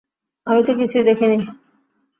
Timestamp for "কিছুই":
0.79-1.03